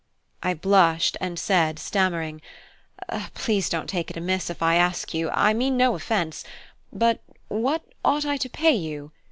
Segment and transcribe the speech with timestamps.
[0.41, 2.41] I blushed, and said, stammering,
[3.35, 6.43] "Please don't take it amiss if I ask you; I mean no offence:
[6.91, 9.11] but what ought I to pay you?